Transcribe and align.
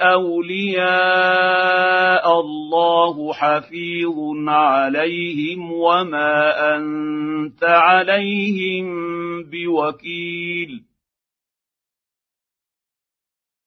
أولياء 0.00 0.88
الله 2.40 3.32
حفيظ 3.32 4.14
عليهم 4.48 5.72
وما 5.72 6.76
أنت 6.76 7.64
عليهم 7.64 8.86
بوكيل. 9.42 10.87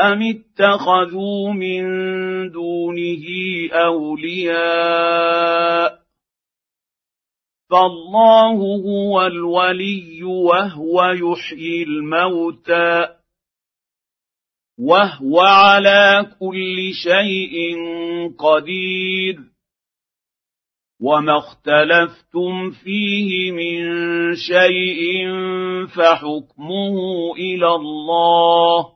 أم 0.00 0.22
اتخذوا 0.22 1.52
من 1.52 1.82
دونه 2.50 3.24
أولياء 3.72 5.26
فالله 7.70 8.56
هو 8.86 9.26
الولي 9.26 10.22
وهو 10.22 11.02
يحيي 11.02 11.82
الموتى 11.82 13.08
وهو 14.78 15.40
على 15.40 16.30
كل 16.40 16.92
شيء 17.02 17.76
قدير 18.38 19.38
وما 21.00 21.38
اختلفتم 21.38 22.70
فيه 22.70 23.52
من 23.52 23.84
شيء 24.34 25.26
فحكمه 25.86 26.96
إلى 27.36 27.68
الله 27.68 28.95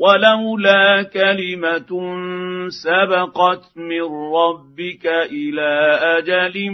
ولولا 0.00 1.02
كلمة 1.02 1.90
سبقت 2.68 3.76
من 3.76 4.02
ربك 4.34 5.06
إلى 5.06 5.98
أجل 6.18 6.70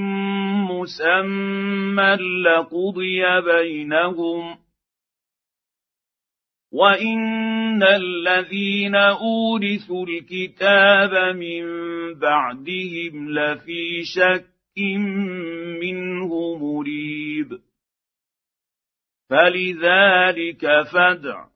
مسمى 0.70 2.16
لقضي 2.44 3.40
بينهم. 3.40 4.58
وان 6.72 7.82
الذين 7.82 8.94
اورثوا 8.94 10.06
الكتاب 10.06 11.36
من 11.36 11.64
بعدهم 12.14 13.30
لفي 13.30 14.02
شك 14.04 14.46
منه 15.82 16.58
مريب. 16.58 17.58
فلذلك 19.30 20.82
فادع 20.92 21.55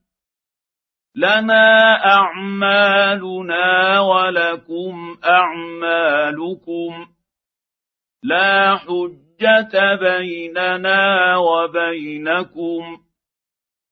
لنا 1.15 1.95
أعمالنا 2.05 3.99
ولكم 3.99 5.17
أعمالكم 5.25 7.07
لا 8.23 8.77
حجة 8.77 9.95
بيننا 9.95 11.37
وبينكم 11.37 13.01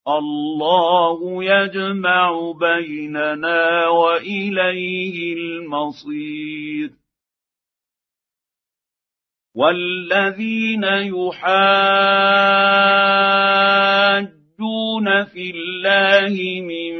الله 0.07 1.43
يجمع 1.43 2.51
بيننا 2.51 3.87
وإليه 3.87 5.33
المصير 5.33 6.89
والذين 9.55 10.83
يحاجون 14.59 15.25
في 15.25 15.51
الله 15.55 16.61
من 16.61 16.93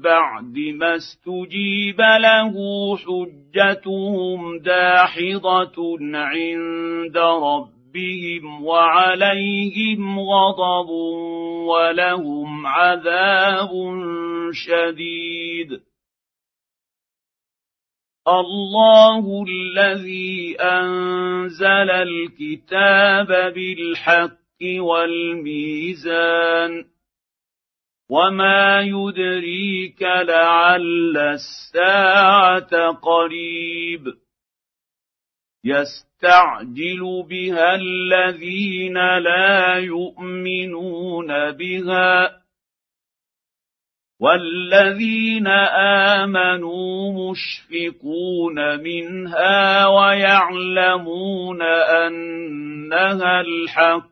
بعد 0.00 0.58
ما 0.74 0.96
استجيب 0.96 2.00
له 2.00 2.54
حجتهم 2.96 4.58
داحضه 4.58 5.98
عند 6.14 7.18
ربهم 7.18 8.64
وعليهم 8.64 10.20
غضب 10.20 10.88
ولهم 11.68 12.66
عذاب 12.66 13.70
شديد. 14.52 15.80
الله 18.28 19.44
الذي 19.48 20.56
انزل 20.60 21.90
الكتاب 21.90 23.26
بالحق 23.54 24.42
والميزان 24.78 26.91
وما 28.12 28.80
يدريك 28.80 30.02
لعل 30.02 31.16
الساعة 31.16 32.90
قريب 32.90 34.04
يستعجل 35.64 37.26
بها 37.30 37.74
الذين 37.74 38.94
لا 39.18 39.74
يؤمنون 39.74 41.50
بها 41.50 42.42
والذين 44.20 45.46
امنوا 46.16 47.30
مشفقون 47.30 48.80
منها 48.82 49.86
ويعلمون 49.86 51.62
انها 51.62 53.40
الحق 53.40 54.11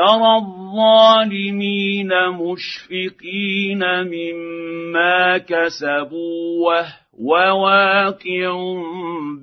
ترى 0.00 0.36
الظالمين 0.36 2.08
مشفقين 2.28 3.82
مما 3.84 5.38
كسبوا 5.38 6.66
وهو 6.66 7.62
واقع 7.64 8.52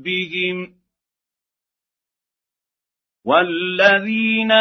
بهم 0.04 0.74
والذين 3.28 4.52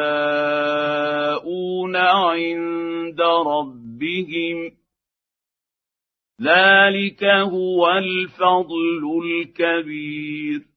عند 1.95 3.21
ربهم 3.47 4.71
ذلك 6.41 7.23
هو 7.23 7.89
الفضل 7.89 9.21
الكبير 9.25 10.70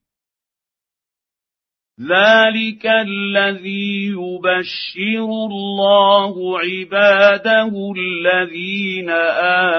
ذلك 2.00 2.86
الذي 2.86 4.06
يبشر 4.06 5.24
الله 5.50 6.58
عباده 6.58 7.92
الذين 7.96 9.10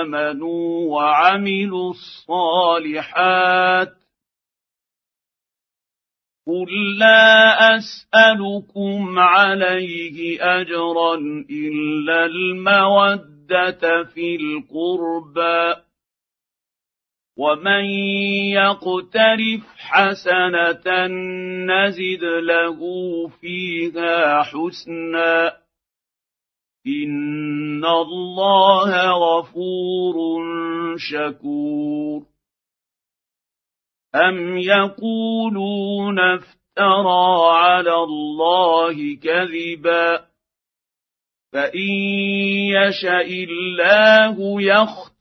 امنوا 0.01 0.95
وعملوا 0.95 1.91
الصالحات 1.91 3.93
قل 6.47 6.97
لا 6.99 7.75
اسالكم 7.75 9.19
عليه 9.19 10.43
اجرا 10.61 11.15
الا 11.49 12.25
الموده 12.25 14.03
في 14.13 14.35
القربى 14.35 15.84
ومن 17.37 17.85
يقترف 18.55 19.63
حسنه 19.77 21.07
نزد 21.67 22.23
له 22.23 22.79
فيها 23.27 24.43
حسنا 24.43 25.57
ان 26.87 27.85
الله 27.85 29.09
غفور 29.11 30.15
شكور. 30.97 32.23
ام 34.15 34.57
يقولون 34.57 36.19
افترى 36.19 37.49
على 37.51 37.95
الله 37.95 39.15
كذبا 39.15 40.25
فان 41.53 41.89
يشا 42.75 43.21
الله 43.21 44.61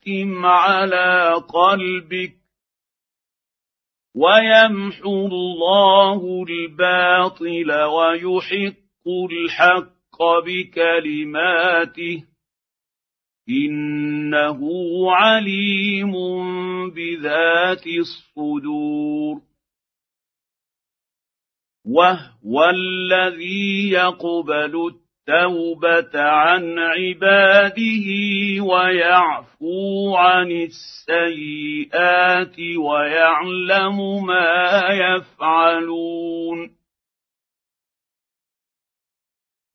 يختم 0.07 0.45
على 0.45 1.33
قلبك 1.33 2.35
ويمحو 4.15 5.25
الله 5.27 6.43
الباطل 6.49 7.71
ويحق 7.71 9.07
الحق 9.31 10.21
بكلماته 10.45 12.23
انه 13.49 14.61
عليم 15.11 16.13
بذات 16.89 17.87
الصدور 17.87 19.41
وهو 21.85 22.69
الذي 22.69 23.89
يقبل 23.89 25.04
التوبه 25.29 26.21
عن 26.21 26.79
عباده 26.79 28.07
ويعفو 28.63 30.15
عن 30.15 30.51
السيئات 30.51 32.59
ويعلم 32.59 34.25
ما 34.25 34.87
يفعلون 34.91 36.71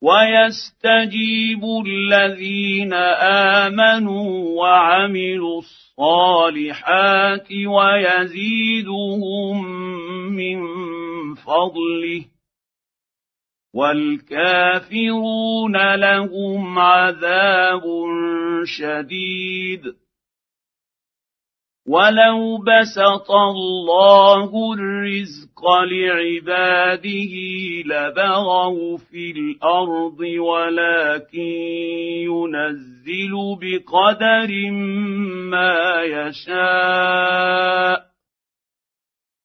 ويستجيب 0.02 1.64
الذين 1.86 2.92
امنوا 3.62 4.60
وعملوا 4.60 5.58
الصالحات 5.58 7.48
ويزيدهم 7.66 9.64
من 10.36 10.58
فضله 11.34 12.24
والكافرون 13.74 15.76
لهم 15.94 16.78
عذاب 16.78 17.82
شديد. 18.64 20.00
ولو 21.90 22.58
بسط 22.58 23.30
الله 23.30 24.74
الرزق 24.74 25.60
لعباده 25.90 27.34
لبغوا 27.86 28.98
في 28.98 29.30
الأرض 29.30 30.20
ولكن 30.20 31.40
ينزل 32.30 33.32
بقدر 33.60 34.70
ما 35.50 36.02
يشاء 36.02 38.09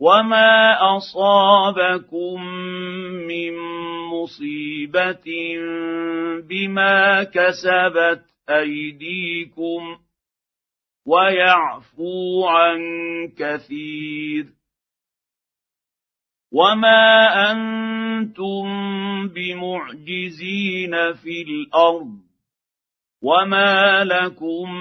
وما 0.00 0.78
اصابكم 0.96 2.44
من 3.26 3.58
مصيبه 4.12 5.24
بما 6.48 7.24
كسبت 7.24 8.24
ايديكم 8.50 9.98
ويعفو 11.06 12.46
عن 12.46 12.80
كثير 13.38 14.46
وما 16.52 17.50
أنتم 17.50 18.64
بمعجزين 19.28 21.12
في 21.12 21.42
الأرض 21.42 22.18
وما 23.22 24.04
لكم 24.04 24.74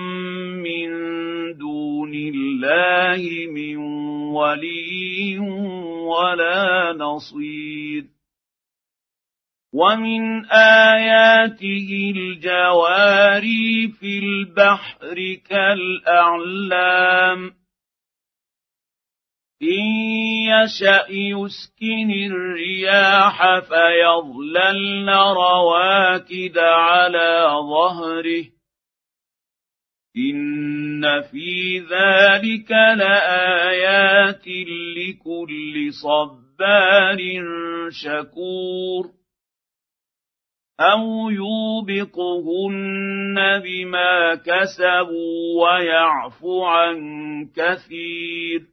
من 0.64 0.90
دون 2.14 2.34
الله 2.36 3.48
من 3.52 3.78
ولي 4.34 5.40
ولا 6.10 6.94
نصير. 6.98 8.04
ومن 9.74 10.46
آياته 10.46 12.14
الجواري 12.16 13.88
في 14.00 14.20
البحر 14.20 15.38
كالأعلام. 15.50 17.40
إن 19.62 19.86
يشأ 20.54 21.06
يسكن 21.10 22.12
الرياح 22.12 23.60
فيظللن 23.60 25.10
رواكد 25.10 26.58
على 26.58 27.48
ظهره. 27.50 28.63
ان 30.18 31.22
في 31.22 31.80
ذلك 31.80 32.72
لايات 32.72 34.48
لكل 34.98 35.94
صبار 35.94 37.18
شكور 37.90 39.12
أو 40.80 41.30
يوبقهن 41.30 42.80
بما 43.64 44.36
كسبوا 44.36 45.64
ويعفو 45.64 46.64
عن 46.64 46.98
كثير 47.56 48.73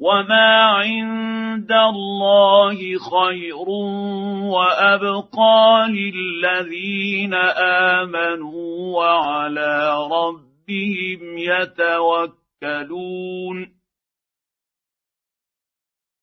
وما 0.00 0.56
عند 0.64 1.72
الله 1.72 2.76
خير 2.98 3.68
وابقى 4.48 5.86
للذين 5.88 7.34
امنوا 7.94 8.96
وعلى 8.96 9.94
ربهم 10.12 11.38
يتوكلون 12.58 13.00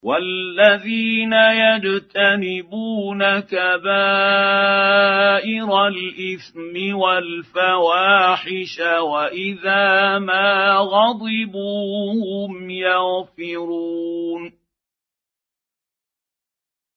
والذين 0.03 1.33
يجتنبون 1.33 3.39
كبائر 3.39 3.87
الاثم 5.87 6.95
والفواحش 6.95 8.79
واذا 8.79 10.19
ما 10.19 10.77
غضبوا 10.77 12.13
هم 12.13 12.69
يغفرون 12.69 14.53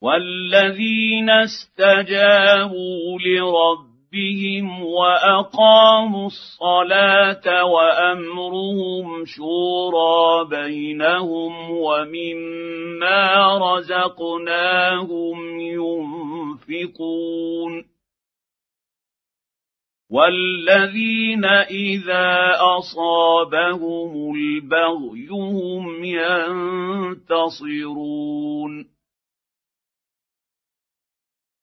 والذين 0.02 1.30
استجابوا 1.30 3.18
لربهم 3.26 3.89
ربهم 4.14 4.84
واقاموا 4.84 6.26
الصلاه 6.26 7.64
وامرهم 7.64 9.24
شورى 9.24 10.44
بينهم 10.50 11.70
ومما 11.70 13.58
رزقناهم 13.58 15.60
ينفقون 16.70 17.84
والذين 20.10 21.44
اذا 21.70 22.56
اصابهم 22.78 24.34
البغي 24.34 25.28
هم 25.30 26.04
ينتصرون 27.24 28.99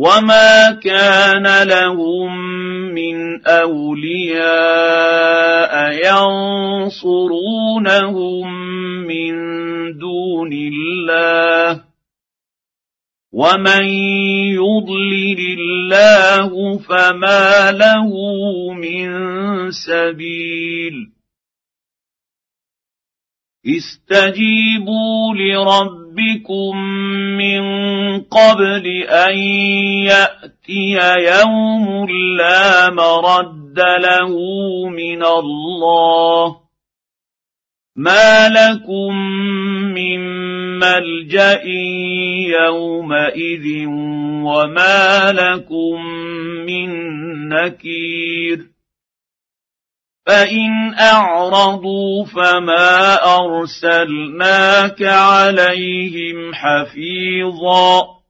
وما 0.00 0.80
كان 0.80 1.68
لهم 1.68 2.32
من 2.94 3.46
اولياء 3.46 4.52
ينصرونهم 6.88 8.46
من 9.04 9.32
دون 9.98 10.52
الله 10.52 11.84
ومن 13.32 13.84
يضلل 14.56 15.40
الله 15.60 16.78
فما 16.78 17.72
له 17.72 18.10
من 18.72 19.10
سبيل 19.70 21.12
استجيبوا 23.66 25.34
لربكم 26.10 26.76
من 27.38 27.62
قبل 28.20 28.86
ان 29.08 29.38
ياتي 30.06 30.98
يوم 31.18 32.10
لا 32.38 32.90
مرد 32.90 33.78
له 33.78 34.28
من 34.88 35.22
الله 35.24 36.56
ما 37.96 38.48
لكم 38.48 39.14
من 39.94 40.20
ملجا 40.78 41.62
يومئذ 42.64 43.86
وما 44.44 45.32
لكم 45.32 46.06
من 46.66 46.88
نكير 47.48 48.58
فان 50.26 50.94
اعرضوا 50.94 52.24
فما 52.24 53.24
ارسلناك 53.34 55.02
عليهم 55.02 56.54
حفيظا 56.54 58.20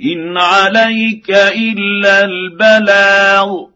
ان 0.00 0.38
عليك 0.38 1.30
الا 1.30 2.24
البلاغ 2.24 3.72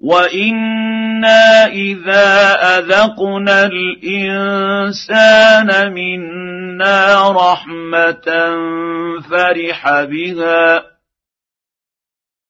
وأنا 0.00 1.66
اذا 1.66 2.54
اذقنا 2.78 3.66
الانسان 3.66 5.12
منا 5.92 7.30
رحمه 7.30 8.26
فرح 9.30 10.02
بها 10.02 10.91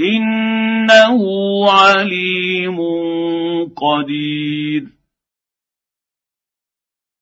إنه 0.00 1.22
عليم 1.70 2.78
قدير. 3.76 4.99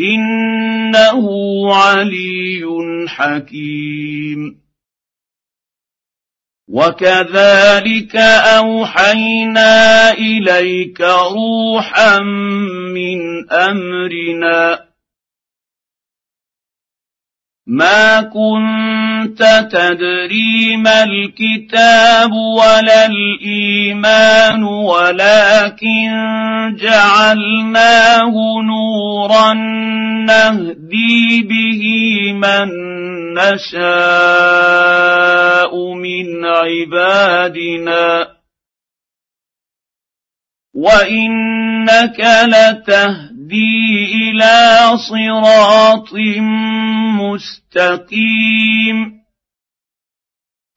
إنه 0.00 1.26
علي 1.74 2.62
حكيم. 3.08 4.60
وكذلك 6.68 8.16
أوحينا 8.56 10.10
إليك 10.12 11.00
روحا 11.00 12.18
من 12.94 13.50
أمرنا. 13.50 14.90
ما 17.70 18.20
كنت 18.20 19.68
تدري 19.72 20.76
ما 20.76 21.04
الكتاب 21.04 22.32
ولا 22.32 23.06
الإيمان 23.06 24.62
ولكن 24.62 26.10
جعلناه 26.80 28.32
نورا 28.64 29.69
نهدي 30.30 31.42
به 31.42 31.82
من 32.32 32.68
نشاء 33.34 33.80
من 35.94 36.44
عبادنا. 36.44 38.28
وانك 40.74 42.20
لتهدي 42.44 44.04
إلى 44.14 44.90
صراط 44.96 46.14
مستقيم. 47.20 49.19